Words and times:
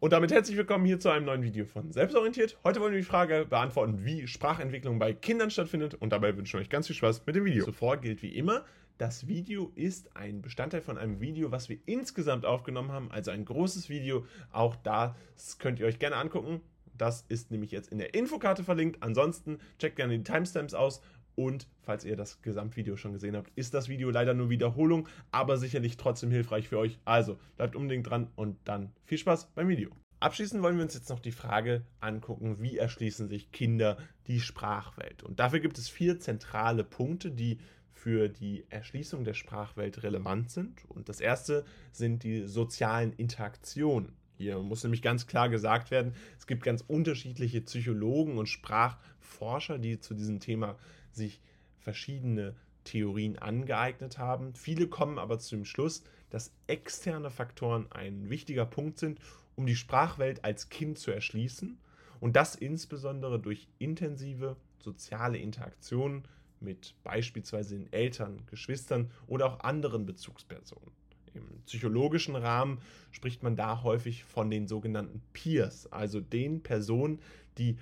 Und 0.00 0.12
damit 0.12 0.30
herzlich 0.30 0.56
willkommen 0.56 0.84
hier 0.84 1.00
zu 1.00 1.10
einem 1.10 1.26
neuen 1.26 1.42
Video 1.42 1.64
von 1.64 1.90
Selbstorientiert. 1.90 2.56
Heute 2.62 2.80
wollen 2.80 2.92
wir 2.92 3.00
die 3.00 3.04
Frage 3.04 3.44
beantworten, 3.50 4.04
wie 4.04 4.28
Sprachentwicklung 4.28 5.00
bei 5.00 5.12
Kindern 5.12 5.50
stattfindet. 5.50 5.94
Und 5.94 6.10
dabei 6.10 6.36
wünschen 6.36 6.52
wir 6.52 6.60
euch 6.60 6.70
ganz 6.70 6.86
viel 6.86 6.94
Spaß 6.94 7.26
mit 7.26 7.34
dem 7.34 7.44
Video. 7.44 7.64
Zuvor 7.64 7.96
gilt 7.96 8.22
wie 8.22 8.36
immer, 8.36 8.64
das 8.98 9.26
Video 9.26 9.72
ist 9.74 10.16
ein 10.16 10.40
Bestandteil 10.40 10.82
von 10.82 10.98
einem 10.98 11.20
Video, 11.20 11.50
was 11.50 11.68
wir 11.68 11.78
insgesamt 11.86 12.46
aufgenommen 12.46 12.92
haben. 12.92 13.10
Also 13.10 13.32
ein 13.32 13.44
großes 13.44 13.88
Video. 13.88 14.24
Auch 14.52 14.76
das 14.76 15.58
könnt 15.58 15.80
ihr 15.80 15.86
euch 15.86 15.98
gerne 15.98 16.14
angucken. 16.14 16.60
Das 16.96 17.24
ist 17.28 17.50
nämlich 17.50 17.72
jetzt 17.72 17.90
in 17.90 17.98
der 17.98 18.14
Infokarte 18.14 18.62
verlinkt. 18.62 19.02
Ansonsten 19.02 19.58
checkt 19.80 19.96
gerne 19.96 20.16
die 20.16 20.22
Timestamps 20.22 20.74
aus 20.74 21.02
und 21.38 21.68
falls 21.82 22.04
ihr 22.04 22.16
das 22.16 22.42
Gesamtvideo 22.42 22.96
schon 22.96 23.12
gesehen 23.12 23.36
habt, 23.36 23.52
ist 23.54 23.72
das 23.72 23.88
Video 23.88 24.10
leider 24.10 24.34
nur 24.34 24.50
Wiederholung, 24.50 25.06
aber 25.30 25.56
sicherlich 25.56 25.96
trotzdem 25.96 26.32
hilfreich 26.32 26.66
für 26.68 26.78
euch. 26.78 26.98
Also 27.04 27.38
bleibt 27.56 27.76
unbedingt 27.76 28.10
dran 28.10 28.26
und 28.34 28.58
dann 28.64 28.90
viel 29.04 29.18
Spaß 29.18 29.52
beim 29.54 29.68
Video. 29.68 29.90
Abschließend 30.18 30.64
wollen 30.64 30.78
wir 30.78 30.82
uns 30.82 30.94
jetzt 30.94 31.10
noch 31.10 31.20
die 31.20 31.30
Frage 31.30 31.84
angucken, 32.00 32.60
wie 32.60 32.76
erschließen 32.76 33.28
sich 33.28 33.52
Kinder 33.52 33.98
die 34.26 34.40
Sprachwelt. 34.40 35.22
Und 35.22 35.38
dafür 35.38 35.60
gibt 35.60 35.78
es 35.78 35.88
vier 35.88 36.18
zentrale 36.18 36.82
Punkte, 36.82 37.30
die 37.30 37.58
für 37.92 38.28
die 38.28 38.64
Erschließung 38.68 39.22
der 39.22 39.34
Sprachwelt 39.34 40.02
relevant 40.02 40.50
sind. 40.50 40.84
Und 40.88 41.08
das 41.08 41.20
erste 41.20 41.64
sind 41.92 42.24
die 42.24 42.48
sozialen 42.48 43.12
Interaktionen. 43.12 44.16
Hier 44.38 44.60
muss 44.60 44.84
nämlich 44.84 45.02
ganz 45.02 45.26
klar 45.26 45.48
gesagt 45.48 45.90
werden, 45.90 46.14
es 46.38 46.46
gibt 46.46 46.62
ganz 46.62 46.84
unterschiedliche 46.86 47.60
Psychologen 47.60 48.38
und 48.38 48.48
Sprachforscher, 48.48 49.78
die 49.78 49.98
zu 49.98 50.14
diesem 50.14 50.38
Thema 50.38 50.78
sich 51.10 51.40
verschiedene 51.80 52.54
Theorien 52.84 53.36
angeeignet 53.36 54.16
haben. 54.18 54.54
Viele 54.54 54.86
kommen 54.86 55.18
aber 55.18 55.40
zu 55.40 55.56
dem 55.56 55.64
Schluss, 55.64 56.04
dass 56.30 56.52
externe 56.68 57.30
Faktoren 57.30 57.90
ein 57.90 58.30
wichtiger 58.30 58.64
Punkt 58.64 58.98
sind, 58.98 59.18
um 59.56 59.66
die 59.66 59.76
Sprachwelt 59.76 60.44
als 60.44 60.68
Kind 60.68 60.98
zu 60.98 61.10
erschließen 61.10 61.76
und 62.20 62.36
das 62.36 62.54
insbesondere 62.54 63.40
durch 63.40 63.68
intensive 63.78 64.56
soziale 64.78 65.38
Interaktionen 65.38 66.22
mit 66.60 66.94
beispielsweise 67.02 67.76
den 67.76 67.92
Eltern, 67.92 68.42
Geschwistern 68.46 69.10
oder 69.26 69.46
auch 69.46 69.60
anderen 69.60 70.06
Bezugspersonen. 70.06 70.92
Im 71.34 71.62
psychologischen 71.66 72.36
Rahmen 72.36 72.78
spricht 73.10 73.42
man 73.42 73.56
da 73.56 73.82
häufig 73.82 74.24
von 74.24 74.50
den 74.50 74.66
sogenannten 74.66 75.22
Peers, 75.32 75.90
also 75.92 76.20
den 76.20 76.62
Personen, 76.62 77.20
die 77.58 77.76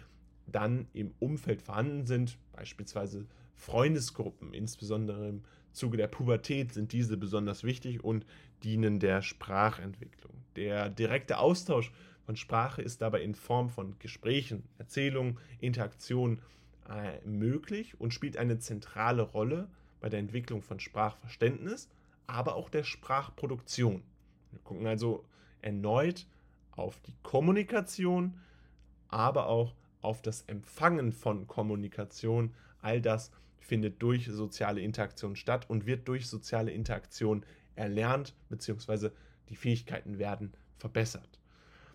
dann 0.46 0.86
im 0.92 1.12
Umfeld 1.18 1.62
vorhanden 1.62 2.06
sind, 2.06 2.38
beispielsweise 2.52 3.26
Freundesgruppen, 3.54 4.54
insbesondere 4.54 5.28
im 5.28 5.42
Zuge 5.72 5.96
der 5.96 6.06
Pubertät 6.06 6.72
sind 6.72 6.92
diese 6.92 7.16
besonders 7.16 7.64
wichtig 7.64 8.02
und 8.02 8.24
dienen 8.62 8.98
der 8.98 9.22
Sprachentwicklung. 9.22 10.32
Der 10.56 10.88
direkte 10.88 11.38
Austausch 11.38 11.92
von 12.24 12.36
Sprache 12.36 12.82
ist 12.82 13.02
dabei 13.02 13.22
in 13.22 13.34
Form 13.34 13.68
von 13.68 13.98
Gesprächen, 13.98 14.64
Erzählungen, 14.78 15.38
Interaktionen 15.60 16.40
äh, 16.88 17.26
möglich 17.26 18.00
und 18.00 18.14
spielt 18.14 18.36
eine 18.36 18.58
zentrale 18.58 19.22
Rolle 19.22 19.68
bei 20.00 20.08
der 20.08 20.20
Entwicklung 20.20 20.62
von 20.62 20.80
Sprachverständnis 20.80 21.88
aber 22.26 22.56
auch 22.56 22.68
der 22.68 22.84
Sprachproduktion. 22.84 24.02
Wir 24.50 24.60
gucken 24.60 24.86
also 24.86 25.24
erneut 25.60 26.26
auf 26.72 26.98
die 27.00 27.14
Kommunikation, 27.22 28.40
aber 29.08 29.46
auch 29.46 29.74
auf 30.00 30.22
das 30.22 30.42
Empfangen 30.42 31.12
von 31.12 31.46
Kommunikation. 31.46 32.54
All 32.80 33.00
das 33.00 33.30
findet 33.58 34.00
durch 34.02 34.26
soziale 34.26 34.80
Interaktion 34.80 35.36
statt 35.36 35.68
und 35.68 35.86
wird 35.86 36.06
durch 36.08 36.28
soziale 36.28 36.70
Interaktion 36.70 37.44
erlernt, 37.74 38.34
beziehungsweise 38.48 39.12
die 39.48 39.56
Fähigkeiten 39.56 40.18
werden 40.18 40.52
verbessert. 40.78 41.40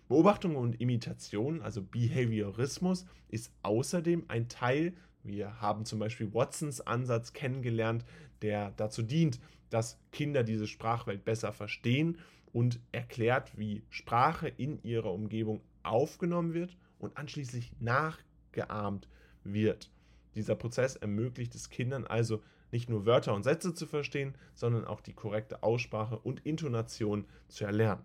Beobachtung 0.08 0.56
und 0.56 0.80
Imitation, 0.80 1.62
also 1.62 1.82
Behaviorismus, 1.82 3.06
ist 3.28 3.52
außerdem 3.62 4.24
ein 4.28 4.48
Teil, 4.48 4.94
wir 5.24 5.60
haben 5.60 5.84
zum 5.84 5.98
Beispiel 5.98 6.32
Watsons 6.34 6.80
Ansatz 6.80 7.32
kennengelernt, 7.32 8.04
der 8.42 8.72
dazu 8.72 9.02
dient, 9.02 9.40
dass 9.70 9.98
Kinder 10.10 10.42
diese 10.42 10.66
Sprachwelt 10.66 11.24
besser 11.24 11.52
verstehen 11.52 12.18
und 12.52 12.80
erklärt, 12.92 13.56
wie 13.56 13.82
Sprache 13.88 14.48
in 14.48 14.82
ihrer 14.82 15.12
Umgebung 15.12 15.62
aufgenommen 15.82 16.54
wird 16.54 16.76
und 16.98 17.16
anschließend 17.16 17.80
nachgeahmt 17.80 19.08
wird. 19.44 19.90
Dieser 20.34 20.54
Prozess 20.54 20.96
ermöglicht 20.96 21.54
es 21.54 21.70
Kindern 21.70 22.06
also 22.06 22.42
nicht 22.70 22.88
nur 22.88 23.06
Wörter 23.06 23.34
und 23.34 23.42
Sätze 23.42 23.74
zu 23.74 23.86
verstehen, 23.86 24.34
sondern 24.54 24.86
auch 24.86 25.00
die 25.00 25.12
korrekte 25.12 25.62
Aussprache 25.62 26.18
und 26.18 26.44
Intonation 26.46 27.26
zu 27.48 27.64
erlernen. 27.64 28.02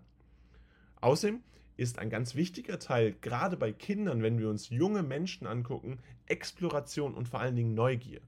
Außerdem 1.00 1.42
ist 1.78 2.00
ein 2.00 2.10
ganz 2.10 2.34
wichtiger 2.34 2.80
Teil, 2.80 3.14
gerade 3.20 3.56
bei 3.56 3.72
Kindern, 3.72 4.20
wenn 4.20 4.38
wir 4.38 4.50
uns 4.50 4.68
junge 4.68 5.04
Menschen 5.04 5.46
angucken, 5.46 6.00
Exploration 6.26 7.14
und 7.14 7.28
vor 7.28 7.40
allen 7.40 7.54
Dingen 7.54 7.74
Neugier. 7.74 8.20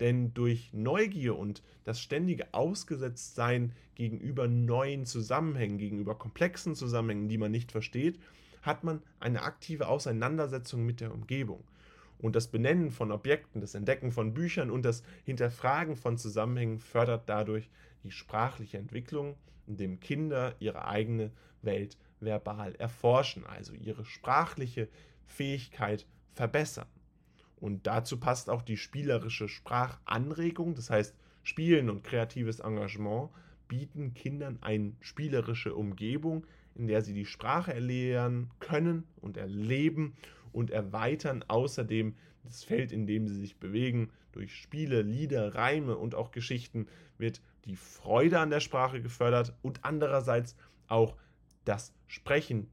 Denn 0.00 0.32
durch 0.32 0.72
Neugier 0.72 1.38
und 1.38 1.62
das 1.84 2.00
ständige 2.00 2.52
Ausgesetztsein 2.54 3.72
gegenüber 3.94 4.48
neuen 4.48 5.04
Zusammenhängen, 5.04 5.76
gegenüber 5.76 6.16
komplexen 6.16 6.74
Zusammenhängen, 6.74 7.28
die 7.28 7.38
man 7.38 7.52
nicht 7.52 7.70
versteht, 7.70 8.18
hat 8.62 8.84
man 8.84 9.02
eine 9.20 9.42
aktive 9.42 9.86
Auseinandersetzung 9.86 10.86
mit 10.86 11.00
der 11.00 11.12
Umgebung. 11.12 11.62
Und 12.18 12.34
das 12.34 12.48
Benennen 12.48 12.90
von 12.90 13.12
Objekten, 13.12 13.60
das 13.60 13.74
Entdecken 13.74 14.12
von 14.12 14.32
Büchern 14.32 14.70
und 14.70 14.82
das 14.82 15.02
Hinterfragen 15.24 15.94
von 15.94 16.16
Zusammenhängen 16.16 16.78
fördert 16.78 17.24
dadurch 17.28 17.68
die 18.02 18.10
sprachliche 18.10 18.78
Entwicklung, 18.78 19.36
indem 19.66 20.00
Kinder 20.00 20.54
ihre 20.58 20.86
eigene 20.86 21.32
Welt 21.60 21.98
verbal 22.24 22.74
erforschen, 22.76 23.44
also 23.46 23.74
ihre 23.74 24.04
sprachliche 24.04 24.88
Fähigkeit 25.26 26.06
verbessern. 26.32 26.88
Und 27.56 27.86
dazu 27.86 28.18
passt 28.18 28.50
auch 28.50 28.62
die 28.62 28.76
spielerische 28.76 29.48
Sprachanregung, 29.48 30.74
das 30.74 30.90
heißt 30.90 31.14
Spielen 31.42 31.90
und 31.90 32.04
kreatives 32.04 32.60
Engagement 32.60 33.30
bieten 33.68 34.14
Kindern 34.14 34.58
eine 34.60 34.92
spielerische 35.00 35.74
Umgebung, 35.74 36.46
in 36.74 36.86
der 36.86 37.02
sie 37.02 37.14
die 37.14 37.26
Sprache 37.26 37.72
erlernen 37.72 38.50
können 38.60 39.04
und 39.20 39.36
erleben 39.36 40.14
und 40.52 40.70
erweitern 40.70 41.44
außerdem 41.46 42.14
das 42.44 42.64
Feld, 42.64 42.92
in 42.92 43.06
dem 43.06 43.26
sie 43.26 43.38
sich 43.38 43.56
bewegen. 43.58 44.10
Durch 44.32 44.54
Spiele, 44.56 45.02
Lieder, 45.02 45.54
Reime 45.54 45.96
und 45.96 46.14
auch 46.14 46.30
Geschichten 46.32 46.86
wird 47.18 47.40
die 47.64 47.76
Freude 47.76 48.40
an 48.40 48.50
der 48.50 48.60
Sprache 48.60 49.00
gefördert 49.00 49.54
und 49.62 49.84
andererseits 49.84 50.56
auch 50.88 51.16
das 51.64 51.94
Sprechen 52.06 52.68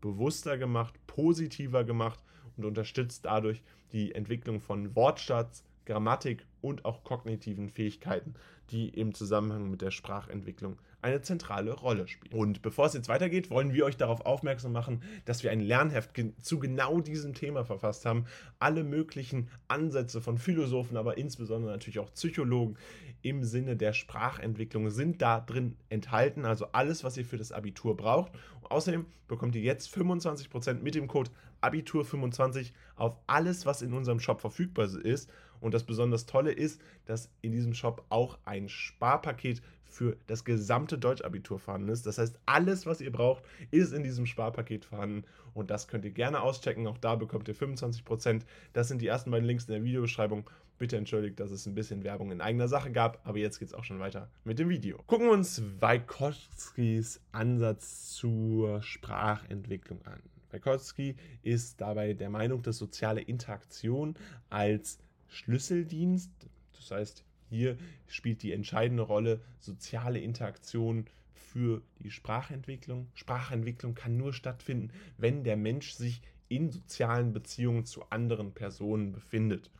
bewusster 0.00 0.58
gemacht, 0.58 0.94
positiver 1.06 1.84
gemacht 1.84 2.20
und 2.56 2.64
unterstützt 2.64 3.24
dadurch 3.24 3.62
die 3.92 4.14
Entwicklung 4.14 4.60
von 4.60 4.94
Wortschatz, 4.94 5.64
Grammatik 5.84 6.46
und 6.60 6.84
auch 6.84 7.04
kognitiven 7.04 7.68
Fähigkeiten, 7.68 8.34
die 8.70 8.88
im 8.88 9.14
Zusammenhang 9.14 9.70
mit 9.70 9.82
der 9.82 9.90
Sprachentwicklung 9.90 10.78
eine 11.06 11.22
zentrale 11.22 11.72
Rolle 11.72 12.08
spielen. 12.08 12.34
Und 12.34 12.62
bevor 12.62 12.86
es 12.86 12.94
jetzt 12.94 13.08
weitergeht, 13.08 13.50
wollen 13.50 13.72
wir 13.72 13.84
euch 13.84 13.96
darauf 13.96 14.26
aufmerksam 14.26 14.72
machen, 14.72 15.02
dass 15.24 15.42
wir 15.42 15.50
ein 15.50 15.60
Lernheft 15.60 16.10
zu 16.42 16.58
genau 16.58 17.00
diesem 17.00 17.32
Thema 17.32 17.64
verfasst 17.64 18.04
haben. 18.04 18.26
Alle 18.58 18.82
möglichen 18.82 19.48
Ansätze 19.68 20.20
von 20.20 20.36
Philosophen, 20.36 20.96
aber 20.96 21.16
insbesondere 21.16 21.70
natürlich 21.70 22.00
auch 22.00 22.12
Psychologen 22.12 22.76
im 23.22 23.44
Sinne 23.44 23.76
der 23.76 23.92
Sprachentwicklung 23.92 24.90
sind 24.90 25.22
da 25.22 25.40
drin 25.40 25.76
enthalten. 25.88 26.44
Also 26.44 26.66
alles, 26.72 27.04
was 27.04 27.16
ihr 27.16 27.24
für 27.24 27.38
das 27.38 27.52
Abitur 27.52 27.96
braucht. 27.96 28.32
Und 28.60 28.70
außerdem 28.70 29.06
bekommt 29.28 29.54
ihr 29.54 29.62
jetzt 29.62 29.94
25% 29.96 30.82
mit 30.82 30.94
dem 30.96 31.06
Code 31.06 31.30
Abitur25 31.62 32.72
auf 32.96 33.16
alles, 33.26 33.64
was 33.64 33.82
in 33.82 33.92
unserem 33.92 34.20
Shop 34.20 34.40
verfügbar 34.40 34.86
ist. 35.02 35.30
Und 35.60 35.72
das 35.72 35.84
besonders 35.84 36.26
Tolle 36.26 36.52
ist, 36.52 36.80
dass 37.06 37.30
in 37.40 37.52
diesem 37.52 37.74
Shop 37.74 38.04
auch 38.08 38.38
ein 38.44 38.68
Sparpaket 38.68 39.62
für 39.88 40.16
das 40.26 40.44
gesamte 40.44 40.98
Deutschabitur 40.98 41.58
vorhanden 41.58 41.88
ist. 41.88 42.06
Das 42.06 42.18
heißt, 42.18 42.38
alles, 42.46 42.86
was 42.86 43.00
ihr 43.00 43.12
braucht, 43.12 43.42
ist 43.70 43.92
in 43.92 44.02
diesem 44.02 44.26
Sparpaket 44.26 44.84
vorhanden 44.84 45.24
und 45.54 45.70
das 45.70 45.88
könnt 45.88 46.04
ihr 46.04 46.10
gerne 46.10 46.42
auschecken. 46.42 46.86
Auch 46.86 46.98
da 46.98 47.14
bekommt 47.14 47.48
ihr 47.48 47.54
25%. 47.54 48.42
Das 48.72 48.88
sind 48.88 49.00
die 49.00 49.06
ersten 49.06 49.30
beiden 49.30 49.46
Links 49.46 49.64
in 49.64 49.72
der 49.72 49.84
Videobeschreibung. 49.84 50.48
Bitte 50.78 50.98
entschuldigt, 50.98 51.40
dass 51.40 51.50
es 51.50 51.66
ein 51.66 51.74
bisschen 51.74 52.04
Werbung 52.04 52.30
in 52.30 52.42
eigener 52.42 52.68
Sache 52.68 52.92
gab, 52.92 53.26
aber 53.26 53.38
jetzt 53.38 53.58
geht 53.58 53.68
es 53.68 53.74
auch 53.74 53.84
schon 53.84 53.98
weiter 53.98 54.30
mit 54.44 54.58
dem 54.58 54.68
Video. 54.68 54.98
Gucken 55.06 55.26
wir 55.26 55.32
uns 55.32 55.62
Wajkowskis 55.80 57.20
Ansatz 57.32 58.12
zur 58.14 58.82
Sprachentwicklung 58.82 60.04
an. 60.04 60.20
Wajkowski 60.50 61.16
ist 61.42 61.80
dabei 61.80 62.12
der 62.12 62.28
Meinung, 62.30 62.62
dass 62.62 62.76
soziale 62.76 63.22
Interaktion 63.22 64.14
als 64.50 64.98
Schlüsseldienst, 65.28 66.30
das 66.74 66.90
heißt, 66.90 67.24
hier 67.48 67.76
spielt 68.06 68.42
die 68.42 68.52
entscheidende 68.52 69.02
Rolle 69.02 69.40
soziale 69.60 70.18
Interaktion 70.18 71.06
für 71.32 71.82
die 72.00 72.10
Sprachentwicklung. 72.10 73.08
Sprachentwicklung 73.14 73.94
kann 73.94 74.16
nur 74.16 74.32
stattfinden, 74.32 74.90
wenn 75.16 75.44
der 75.44 75.56
Mensch 75.56 75.92
sich 75.92 76.22
in 76.48 76.70
sozialen 76.70 77.32
Beziehungen 77.32 77.84
zu 77.84 78.04
anderen 78.10 78.52
Personen 78.52 79.12
befindet. 79.12 79.70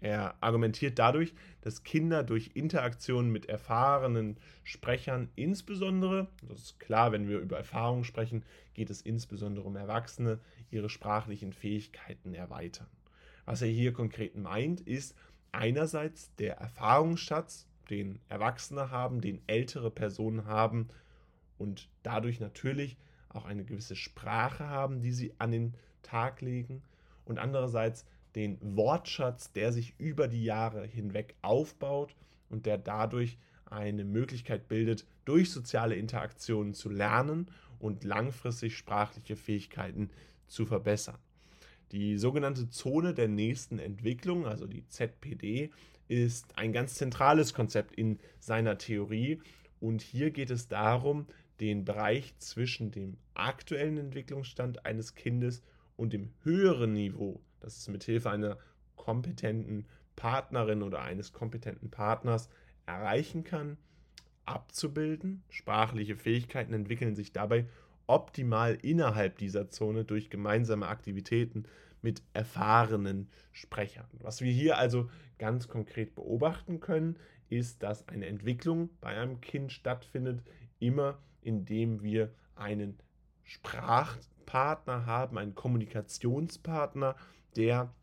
Er 0.00 0.34
argumentiert 0.40 0.98
dadurch, 0.98 1.32
dass 1.60 1.84
Kinder 1.84 2.24
durch 2.24 2.50
Interaktion 2.54 3.30
mit 3.30 3.46
erfahrenen 3.46 4.36
Sprechern 4.64 5.28
insbesondere, 5.36 6.26
das 6.48 6.60
ist 6.60 6.80
klar, 6.80 7.12
wenn 7.12 7.28
wir 7.28 7.38
über 7.38 7.56
Erfahrungen 7.56 8.02
sprechen, 8.02 8.44
geht 8.74 8.90
es 8.90 9.00
insbesondere 9.00 9.64
um 9.64 9.76
Erwachsene, 9.76 10.40
ihre 10.72 10.88
sprachlichen 10.88 11.52
Fähigkeiten 11.52 12.34
erweitern. 12.34 12.88
Was 13.44 13.62
er 13.62 13.68
hier 13.68 13.92
konkret 13.92 14.36
meint, 14.36 14.80
ist 14.80 15.14
einerseits 15.52 16.34
der 16.36 16.56
Erfahrungsschatz, 16.56 17.66
den 17.90 18.18
Erwachsene 18.28 18.90
haben, 18.90 19.20
den 19.20 19.42
ältere 19.46 19.90
Personen 19.90 20.46
haben 20.46 20.88
und 21.58 21.88
dadurch 22.02 22.40
natürlich 22.40 22.96
auch 23.28 23.44
eine 23.44 23.64
gewisse 23.64 23.96
Sprache 23.96 24.68
haben, 24.68 25.00
die 25.00 25.12
sie 25.12 25.34
an 25.38 25.52
den 25.52 25.74
Tag 26.02 26.40
legen 26.40 26.82
und 27.24 27.38
andererseits 27.38 28.04
den 28.34 28.58
Wortschatz, 28.76 29.52
der 29.52 29.72
sich 29.72 29.94
über 29.98 30.26
die 30.26 30.44
Jahre 30.44 30.86
hinweg 30.86 31.34
aufbaut 31.42 32.16
und 32.48 32.66
der 32.66 32.78
dadurch 32.78 33.38
eine 33.66 34.04
Möglichkeit 34.04 34.68
bildet, 34.68 35.06
durch 35.24 35.50
soziale 35.50 35.94
Interaktionen 35.94 36.74
zu 36.74 36.88
lernen 36.88 37.50
und 37.78 38.04
langfristig 38.04 38.76
sprachliche 38.76 39.36
Fähigkeiten 39.36 40.10
zu 40.46 40.66
verbessern. 40.66 41.18
Die 41.92 42.18
sogenannte 42.18 42.68
Zone 42.68 43.14
der 43.14 43.28
nächsten 43.28 43.78
Entwicklung, 43.78 44.46
also 44.46 44.66
die 44.66 44.86
ZPD, 44.88 45.70
ist 46.08 46.58
ein 46.58 46.72
ganz 46.72 46.94
zentrales 46.94 47.54
Konzept 47.54 47.94
in 47.94 48.18
seiner 48.40 48.78
Theorie 48.78 49.40
und 49.78 50.02
hier 50.02 50.30
geht 50.30 50.50
es 50.50 50.68
darum, 50.68 51.26
den 51.60 51.84
Bereich 51.84 52.34
zwischen 52.38 52.90
dem 52.90 53.16
aktuellen 53.34 53.98
Entwicklungsstand 53.98 54.84
eines 54.84 55.14
Kindes 55.14 55.62
und 55.96 56.12
dem 56.12 56.30
höheren 56.42 56.94
Niveau 56.94 57.40
dass 57.62 57.78
es 57.78 57.88
mit 57.88 58.04
Hilfe 58.04 58.30
einer 58.30 58.58
kompetenten 58.96 59.86
Partnerin 60.16 60.82
oder 60.82 61.00
eines 61.00 61.32
kompetenten 61.32 61.90
Partners 61.90 62.50
erreichen 62.86 63.44
kann, 63.44 63.78
abzubilden. 64.44 65.42
Sprachliche 65.48 66.16
Fähigkeiten 66.16 66.74
entwickeln 66.74 67.14
sich 67.14 67.32
dabei 67.32 67.66
optimal 68.12 68.74
innerhalb 68.82 69.38
dieser 69.38 69.70
Zone 69.70 70.04
durch 70.04 70.28
gemeinsame 70.28 70.86
Aktivitäten 70.86 71.64
mit 72.02 72.22
erfahrenen 72.34 73.30
Sprechern. 73.52 74.06
Was 74.20 74.42
wir 74.42 74.52
hier 74.52 74.76
also 74.76 75.08
ganz 75.38 75.66
konkret 75.66 76.14
beobachten 76.14 76.80
können, 76.80 77.16
ist, 77.48 77.82
dass 77.82 78.06
eine 78.08 78.26
Entwicklung 78.26 78.90
bei 79.00 79.16
einem 79.16 79.40
Kind 79.40 79.72
stattfindet, 79.72 80.42
immer 80.78 81.18
indem 81.40 82.02
wir 82.02 82.30
einen 82.54 82.98
Sprachpartner 83.44 85.06
haben, 85.06 85.38
einen 85.38 85.54
Kommunikationspartner, 85.54 87.16
der 87.56 87.94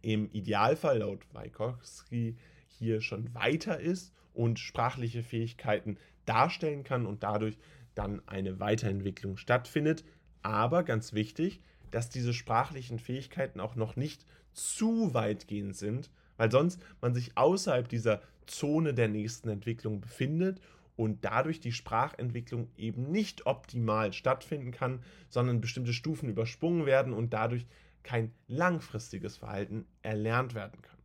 im 0.00 0.30
Idealfall 0.32 0.98
laut 0.98 1.22
Wajkowski 1.34 2.36
hier 2.66 3.02
schon 3.02 3.34
weiter 3.34 3.78
ist 3.80 4.14
und 4.34 4.58
sprachliche 4.58 5.22
Fähigkeiten 5.22 5.98
darstellen 6.24 6.84
kann 6.84 7.06
und 7.06 7.22
dadurch 7.22 7.58
dann 7.96 8.22
eine 8.26 8.60
Weiterentwicklung 8.60 9.36
stattfindet. 9.36 10.04
Aber 10.42 10.84
ganz 10.84 11.12
wichtig, 11.12 11.60
dass 11.90 12.08
diese 12.08 12.32
sprachlichen 12.32 12.98
Fähigkeiten 12.98 13.58
auch 13.58 13.74
noch 13.74 13.96
nicht 13.96 14.24
zu 14.52 15.12
weitgehend 15.12 15.76
sind, 15.76 16.10
weil 16.36 16.50
sonst 16.50 16.80
man 17.00 17.14
sich 17.14 17.36
außerhalb 17.36 17.88
dieser 17.88 18.22
Zone 18.46 18.94
der 18.94 19.08
nächsten 19.08 19.48
Entwicklung 19.48 20.00
befindet 20.00 20.60
und 20.96 21.24
dadurch 21.24 21.60
die 21.60 21.72
Sprachentwicklung 21.72 22.68
eben 22.76 23.10
nicht 23.10 23.46
optimal 23.46 24.12
stattfinden 24.12 24.70
kann, 24.70 25.02
sondern 25.28 25.60
bestimmte 25.60 25.92
Stufen 25.92 26.28
übersprungen 26.28 26.86
werden 26.86 27.12
und 27.12 27.32
dadurch 27.32 27.66
kein 28.02 28.32
langfristiges 28.46 29.36
Verhalten 29.36 29.84
erlernt 30.02 30.54
werden 30.54 30.80
kann. 30.80 30.95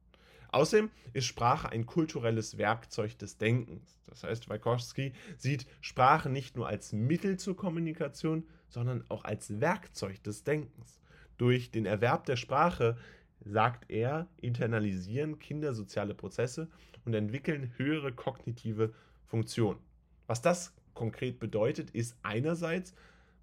Außerdem 0.51 0.89
ist 1.13 1.25
Sprache 1.25 1.69
ein 1.69 1.85
kulturelles 1.85 2.57
Werkzeug 2.57 3.17
des 3.17 3.37
Denkens. 3.37 3.97
Das 4.07 4.23
heißt, 4.23 4.49
Wajkowski 4.49 5.13
sieht 5.37 5.65
Sprache 5.79 6.29
nicht 6.29 6.57
nur 6.57 6.67
als 6.67 6.91
Mittel 6.91 7.37
zur 7.37 7.55
Kommunikation, 7.55 8.45
sondern 8.67 9.05
auch 9.09 9.23
als 9.23 9.61
Werkzeug 9.61 10.21
des 10.23 10.43
Denkens. 10.43 10.99
Durch 11.37 11.71
den 11.71 11.85
Erwerb 11.85 12.25
der 12.25 12.35
Sprache, 12.35 12.97
sagt 13.43 13.89
er, 13.89 14.27
internalisieren 14.37 15.39
Kinder 15.39 15.73
soziale 15.73 16.13
Prozesse 16.13 16.69
und 17.05 17.13
entwickeln 17.13 17.73
höhere 17.77 18.11
kognitive 18.11 18.93
Funktionen. 19.25 19.79
Was 20.27 20.41
das 20.41 20.73
konkret 20.93 21.39
bedeutet, 21.39 21.89
ist 21.91 22.15
einerseits, 22.21 22.93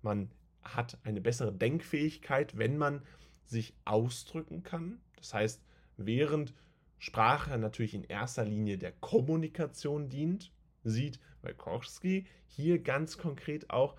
man 0.03 0.31
hat 0.63 0.99
eine 1.03 1.21
bessere 1.21 1.53
Denkfähigkeit, 1.53 2.57
wenn 2.57 2.79
man 2.79 3.03
sich 3.45 3.75
ausdrücken 3.85 4.63
kann. 4.63 5.01
Das 5.17 5.35
heißt, 5.35 5.63
während 5.97 6.55
Sprache 6.99 7.57
natürlich 7.59 7.95
in 7.95 8.05
erster 8.05 8.45
Linie 8.45 8.79
der 8.79 8.93
Kommunikation 8.93 10.09
dient, 10.09 10.53
sieht 10.85 11.21
Wojciechowski 11.43 12.27
hier 12.47 12.81
ganz 12.81 13.19
konkret 13.19 13.71
auch, 13.71 13.97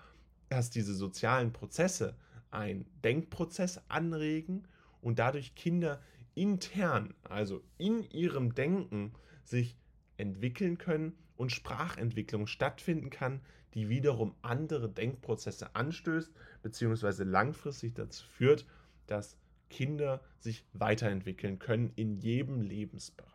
dass 0.48 0.70
diese 0.70 0.94
sozialen 0.94 1.52
Prozesse 1.52 2.16
einen 2.50 2.84
Denkprozess 3.04 3.80
anregen 3.88 4.66
und 5.00 5.18
dadurch 5.18 5.54
Kinder 5.54 6.02
intern, 6.34 7.14
also 7.22 7.62
in 7.78 8.02
ihrem 8.10 8.54
Denken, 8.54 9.12
sich 9.44 9.76
entwickeln 10.16 10.78
können 10.78 11.16
und 11.36 11.52
Sprachentwicklung 11.52 12.46
stattfinden 12.46 13.10
kann, 13.10 13.40
die 13.74 13.88
wiederum 13.88 14.34
andere 14.42 14.88
Denkprozesse 14.90 15.74
anstößt, 15.74 16.32
beziehungsweise 16.62 17.24
langfristig 17.24 17.94
dazu 17.94 18.26
führt, 18.26 18.66
dass 19.06 19.36
Kinder 19.70 20.20
sich 20.38 20.64
weiterentwickeln 20.74 21.58
können 21.58 21.92
in 21.96 22.18
jedem 22.18 22.60
Lebensbereich. 22.60 23.30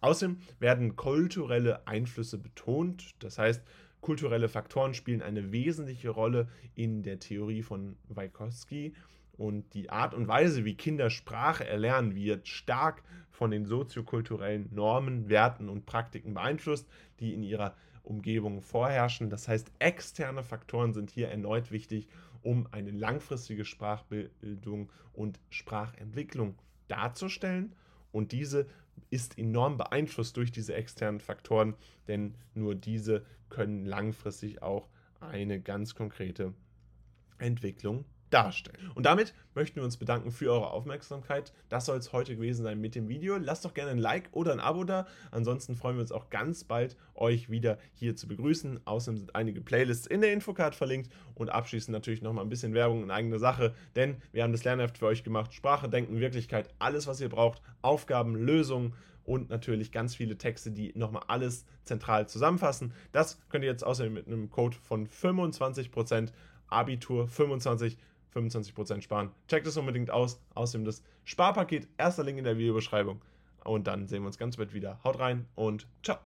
Außerdem 0.00 0.38
werden 0.58 0.96
kulturelle 0.96 1.86
Einflüsse 1.86 2.38
betont, 2.38 3.14
das 3.18 3.38
heißt, 3.38 3.62
kulturelle 4.00 4.48
Faktoren 4.48 4.94
spielen 4.94 5.22
eine 5.22 5.52
wesentliche 5.52 6.10
Rolle 6.10 6.48
in 6.74 7.02
der 7.02 7.18
Theorie 7.18 7.62
von 7.62 7.96
Wajkowski 8.08 8.94
und 9.36 9.74
die 9.74 9.90
Art 9.90 10.14
und 10.14 10.28
Weise, 10.28 10.64
wie 10.64 10.74
Kinder 10.74 11.10
Sprache 11.10 11.66
erlernen, 11.66 12.14
wird 12.14 12.48
stark 12.48 13.02
von 13.30 13.50
den 13.50 13.66
soziokulturellen 13.66 14.68
Normen, 14.72 15.28
Werten 15.28 15.68
und 15.68 15.84
Praktiken 15.84 16.34
beeinflusst, 16.34 16.88
die 17.20 17.34
in 17.34 17.42
ihrer 17.42 17.74
Umgebung 18.02 18.62
vorherrschen. 18.62 19.28
Das 19.28 19.48
heißt, 19.48 19.70
externe 19.78 20.42
Faktoren 20.42 20.94
sind 20.94 21.10
hier 21.10 21.28
erneut 21.28 21.70
wichtig, 21.70 22.08
um 22.46 22.68
eine 22.70 22.92
langfristige 22.92 23.64
Sprachbildung 23.64 24.92
und 25.12 25.40
Sprachentwicklung 25.50 26.54
darzustellen. 26.86 27.74
Und 28.12 28.30
diese 28.30 28.68
ist 29.10 29.36
enorm 29.36 29.76
beeinflusst 29.76 30.36
durch 30.36 30.52
diese 30.52 30.74
externen 30.74 31.20
Faktoren, 31.20 31.74
denn 32.06 32.36
nur 32.54 32.76
diese 32.76 33.26
können 33.48 33.84
langfristig 33.84 34.62
auch 34.62 34.88
eine 35.18 35.60
ganz 35.60 35.96
konkrete 35.96 36.54
Entwicklung 37.38 38.04
darstellen. 38.30 38.90
Und 38.94 39.06
damit 39.06 39.34
möchten 39.54 39.76
wir 39.76 39.84
uns 39.84 39.96
bedanken 39.96 40.30
für 40.30 40.52
eure 40.52 40.70
Aufmerksamkeit. 40.70 41.52
Das 41.68 41.86
soll 41.86 41.98
es 41.98 42.12
heute 42.12 42.34
gewesen 42.34 42.64
sein 42.64 42.80
mit 42.80 42.94
dem 42.94 43.08
Video. 43.08 43.36
Lasst 43.36 43.64
doch 43.64 43.74
gerne 43.74 43.92
ein 43.92 43.98
Like 43.98 44.28
oder 44.32 44.52
ein 44.52 44.60
Abo 44.60 44.84
da. 44.84 45.06
Ansonsten 45.30 45.76
freuen 45.76 45.96
wir 45.96 46.02
uns 46.02 46.12
auch 46.12 46.28
ganz 46.30 46.64
bald, 46.64 46.96
euch 47.14 47.50
wieder 47.50 47.78
hier 47.94 48.16
zu 48.16 48.28
begrüßen. 48.28 48.80
Außerdem 48.84 49.18
sind 49.18 49.34
einige 49.36 49.60
Playlists 49.60 50.06
in 50.06 50.20
der 50.20 50.32
Infocard 50.32 50.74
verlinkt 50.74 51.10
und 51.34 51.50
abschließend 51.50 51.92
natürlich 51.92 52.22
nochmal 52.22 52.44
ein 52.44 52.50
bisschen 52.50 52.74
Werbung 52.74 53.02
in 53.02 53.10
eigener 53.10 53.38
Sache, 53.38 53.74
denn 53.94 54.16
wir 54.32 54.42
haben 54.42 54.52
das 54.52 54.64
Lernheft 54.64 54.98
für 54.98 55.06
euch 55.06 55.24
gemacht. 55.24 55.54
Sprache, 55.54 55.88
Denken, 55.88 56.20
Wirklichkeit, 56.20 56.68
alles, 56.78 57.06
was 57.06 57.20
ihr 57.20 57.28
braucht. 57.28 57.62
Aufgaben, 57.82 58.34
Lösungen 58.34 58.94
und 59.24 59.50
natürlich 59.50 59.92
ganz 59.92 60.14
viele 60.14 60.38
Texte, 60.38 60.70
die 60.70 60.92
nochmal 60.94 61.24
alles 61.26 61.64
zentral 61.84 62.28
zusammenfassen. 62.28 62.92
Das 63.12 63.38
könnt 63.48 63.64
ihr 63.64 63.70
jetzt 63.70 63.84
außerdem 63.84 64.14
mit 64.14 64.26
einem 64.26 64.50
Code 64.50 64.76
von 64.76 65.06
25% 65.08 66.30
Abitur 66.68 67.28
25 67.28 67.98
25% 68.36 69.02
sparen. 69.02 69.30
Checkt 69.48 69.66
es 69.66 69.76
unbedingt 69.76 70.10
aus. 70.10 70.40
Außerdem 70.54 70.84
das 70.84 71.02
Sparpaket, 71.24 71.88
erster 71.98 72.24
Link 72.24 72.38
in 72.38 72.44
der 72.44 72.58
Videobeschreibung. 72.58 73.20
Und 73.64 73.86
dann 73.86 74.06
sehen 74.06 74.22
wir 74.22 74.28
uns 74.28 74.38
ganz 74.38 74.56
bald 74.56 74.74
wieder. 74.74 75.02
Haut 75.02 75.18
rein 75.18 75.46
und 75.54 75.86
ciao. 76.02 76.18